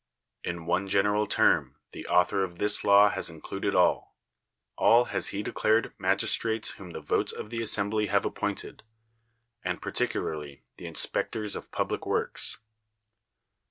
In 0.43 0.65
one 0.65 0.87
general 0.87 1.27
term 1.27 1.75
the 1.91 2.07
author 2.07 2.43
of 2.43 2.57
this 2.57 2.83
law 2.83 3.09
has 3.09 3.29
included 3.29 3.75
all. 3.75 4.17
All 4.75 5.03
has 5.13 5.27
he 5.27 5.43
declared 5.43 5.93
"magistrates 5.99 6.69
whom 6.69 6.89
the 6.89 7.01
votes 7.01 7.31
of 7.31 7.51
the 7.51 7.61
assembly 7.61 8.07
have 8.07 8.25
appointed," 8.25 8.81
and 9.63 9.79
particular 9.79 10.35
ly 10.35 10.63
"the 10.77 10.87
inspectors 10.87 11.55
of 11.55 11.69
public 11.71 12.03
works." 12.07 12.57